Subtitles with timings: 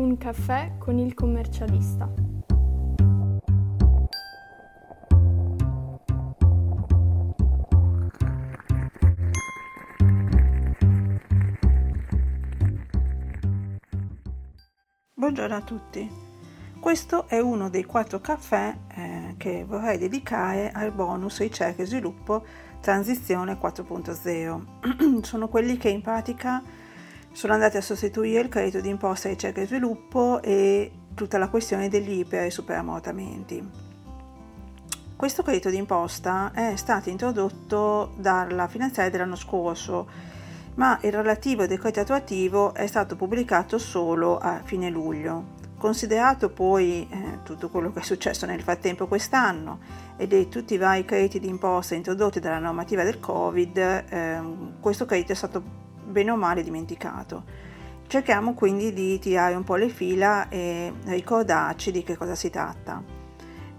[0.00, 2.10] Un caffè con il commercialista.
[15.12, 16.10] Buongiorno a tutti.
[16.80, 22.42] Questo è uno dei quattro caffè eh, che vorrei dedicare al bonus ricerca e sviluppo
[22.80, 25.20] transizione 4.0.
[25.20, 26.88] sono quelli che in pratica
[27.32, 31.88] sono andati a sostituire il credito di imposta ricerca e sviluppo e tutta la questione
[31.88, 33.88] degli iper e superammortamenti.
[35.16, 40.28] Questo credito di imposta è stato introdotto dalla finanziaria dell'anno scorso
[40.74, 45.58] ma il relativo decreto attuativo è stato pubblicato solo a fine luglio.
[45.76, 49.80] Considerato poi eh, tutto quello che è successo nel frattempo quest'anno
[50.16, 54.40] e di tutti i vari crediti di imposta introdotti dalla normativa del Covid, eh,
[54.78, 55.79] questo credito è stato
[56.10, 57.44] bene o male dimenticato.
[58.06, 63.02] Cerchiamo quindi di tirare un po' le fila e ricordarci di che cosa si tratta.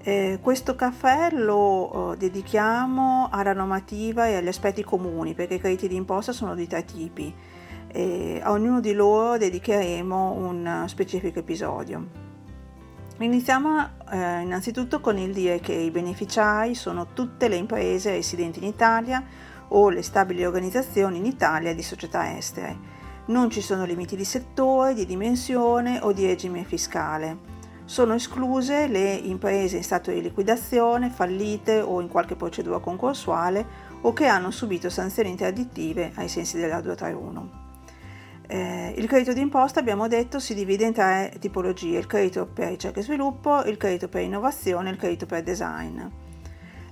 [0.03, 5.87] Eh, questo caffè lo eh, dedichiamo alla normativa e agli aspetti comuni perché i crediti
[5.87, 7.31] d'imposta sono di tre tipi
[7.87, 12.29] e a ognuno di loro dedicheremo un specifico episodio.
[13.19, 18.65] Iniziamo eh, innanzitutto con il dire che i beneficiari sono tutte le imprese residenti in
[18.65, 19.23] Italia
[19.73, 22.99] o le stabili organizzazioni in Italia di società estere.
[23.25, 27.49] Non ci sono limiti di settore, di dimensione o di regime fiscale.
[27.85, 34.13] Sono escluse le imprese in stato di liquidazione, fallite o in qualche procedura concorsuale o
[34.13, 37.59] che hanno subito sanzioni interdittive ai sensi della 231.
[38.47, 42.99] Eh, il credito d'imposta, abbiamo detto, si divide in tre tipologie, il credito per ricerca
[42.99, 46.01] e sviluppo, il credito per innovazione e il credito per design.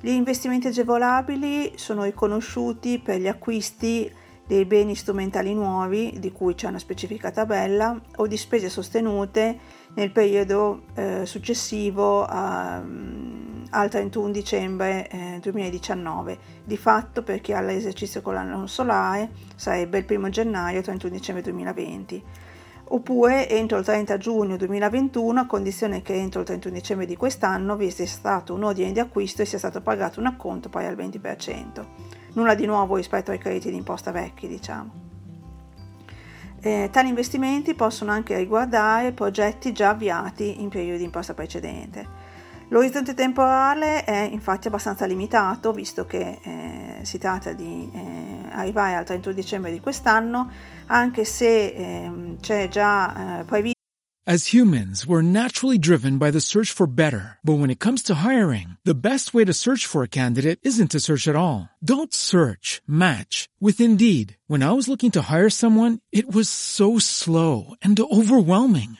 [0.01, 4.09] Gli investimenti agevolabili sono riconosciuti per gli acquisti
[4.47, 9.59] dei beni strumentali nuovi, di cui c'è una specifica tabella, o di spese sostenute
[9.95, 16.37] nel periodo eh, successivo a, mm, al 31 dicembre eh, 2019.
[16.63, 21.43] Di fatto per chi ha l'esercizio con l'anno solare sarebbe il 1 gennaio 31 dicembre
[21.43, 22.23] 2020
[22.89, 27.75] oppure entro il 30 giugno 2021 a condizione che entro il 31 dicembre di quest'anno
[27.75, 30.95] vi sia stato un ordine di acquisto e sia stato pagato un acconto pari al
[30.95, 31.85] 20%.
[32.33, 35.07] Nulla di nuovo rispetto ai crediti d'imposta vecchi, diciamo.
[36.61, 42.27] Eh, tali investimenti possono anche riguardare progetti già avviati in periodi di imposta precedente.
[42.71, 48.08] L'orizzonte temporale è infatti abbastanza limitato, visto che eh, si tratta di eh,
[48.59, 50.49] arrivare al 31 dicembre di quest'anno,
[50.87, 53.77] anche se ehm, c'è già eh, previsto
[54.29, 57.39] As humans, we're naturally driven by the search for better.
[57.43, 60.91] But when it comes to hiring, the best way to search for a candidate isn't
[60.91, 61.69] to search at all.
[61.83, 64.37] Don't search, match with Indeed.
[64.45, 68.99] When I was looking to hire someone, it was so slow and overwhelming.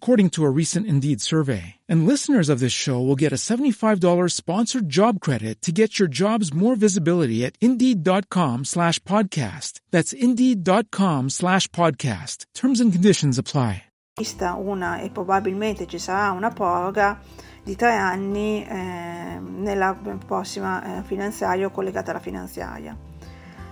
[0.00, 1.74] according to a recent Indeed survey.
[1.86, 6.08] And listeners of this show will get a $75 sponsored job credit to get your
[6.08, 9.80] jobs more visibility at Indeed.com slash podcast.
[9.90, 12.46] That's Indeed.com slash podcast.
[12.54, 13.82] Terms and conditions apply.
[14.56, 17.20] una e probabilmente ci sarà una proroga
[17.62, 19.96] di tre anni eh, nella
[20.26, 22.96] prossima eh, finanziaria o collegata alla finanziaria.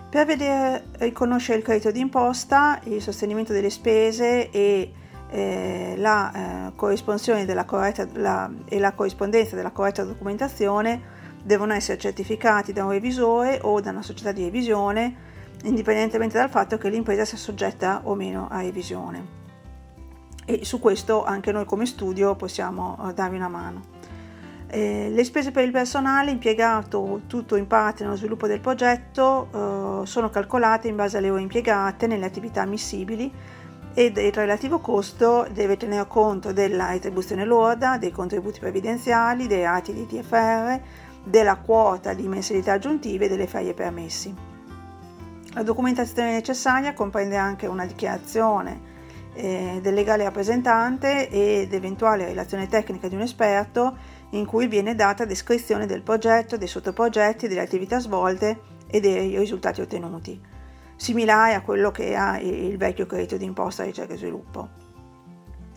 [0.09, 4.93] Per vedere riconoscere il credito d'imposta, il sostenimento delle spese e
[5.29, 12.73] eh, la, eh, della corretta, la, e la corrispondenza della corretta documentazione devono essere certificati
[12.73, 15.15] da un revisore o da una società di revisione,
[15.65, 19.45] indipendentemente dal fatto che l'impresa sia soggetta o meno a revisione.
[20.45, 23.95] E su questo anche noi come studio possiamo eh, darvi una mano.
[24.69, 30.07] Eh, le spese per il personale impiegato tutto in parte nello sviluppo del progetto eh,
[30.07, 33.33] sono calcolate in base alle ore impiegate nelle attività ammissibili
[33.99, 39.95] ed il relativo costo deve tenere conto della retribuzione lorda, dei contributi previdenziali, dei rati
[39.95, 40.79] di TFR,
[41.25, 44.35] della quota di mensilità aggiuntive e delle ferie permessi.
[45.55, 48.81] La documentazione necessaria comprende anche una dichiarazione
[49.33, 53.97] eh, del legale rappresentante ed eventuale relazione tecnica di un esperto
[54.33, 59.81] in cui viene data descrizione del progetto, dei sottoprogetti, delle attività svolte e dei risultati
[59.81, 60.39] ottenuti,
[60.97, 64.69] similare a quello che ha il vecchio credito d'imposta ricerca e sviluppo.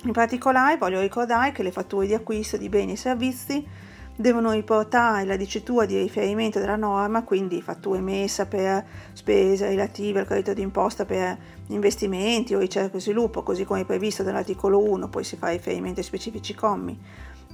[0.03, 3.67] In particolare voglio ricordare che le fatture di acquisto di beni e servizi
[4.15, 10.25] devono riportare la dicitura di riferimento della norma, quindi fatture emessa per spese relative al
[10.25, 11.37] credito d'imposta per
[11.67, 16.05] investimenti o ricerca e sviluppo, così come previsto dall'articolo 1, poi si fa riferimento ai
[16.05, 16.99] specifici commi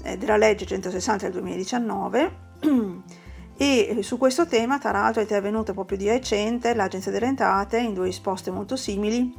[0.03, 2.31] eh, della legge 160 del 2019.
[3.57, 7.93] E su questo tema, tra l'altro, è intervenuta proprio di recente l'Agenzia delle Entrate in
[7.93, 9.33] due risposte molto simili,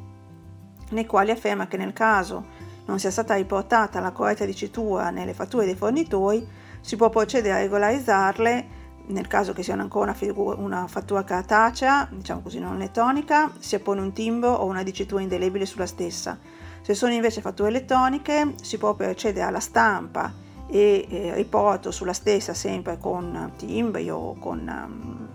[0.90, 5.66] nei quali afferma che nel caso non sia stata riportata la corretta dicitura nelle fatture
[5.66, 6.46] dei fornitori,
[6.80, 12.08] si può procedere a regolarizzarle nel caso che sia ancora una, figura, una fattura cartacea,
[12.10, 16.38] diciamo così non elettronica, si appone un timbro o una dicitura indelebile sulla stessa.
[16.80, 22.54] Se sono invece fatture elettroniche, si può procedere alla stampa e eh, riporto sulla stessa
[22.54, 25.28] sempre con timbri o con, um,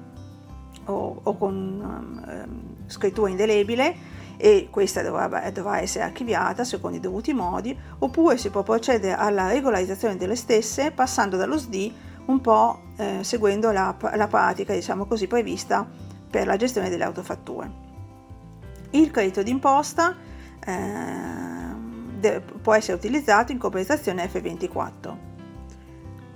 [0.85, 7.31] o, o con um, scrittura indelebile e questa dovrà, dovrà, essere archiviata secondo i dovuti
[7.31, 11.93] modi, oppure si può procedere alla regolarizzazione delle stesse passando dallo SDI
[12.25, 15.87] un po' eh, seguendo la, la, pratica, diciamo così, prevista
[16.29, 17.89] per la gestione delle autofatture.
[18.91, 20.15] Il credito d'imposta
[20.63, 25.10] eh, può essere utilizzato in compensazione F24.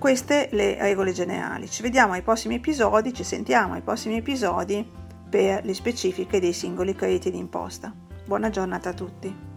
[0.06, 1.68] Queste le regole generali.
[1.68, 4.88] Ci vediamo ai prossimi episodi, ci sentiamo ai prossimi episodi
[5.28, 7.92] per le specifiche dei singoli crediti d'imposta.
[8.24, 9.55] Buona giornata a tutti.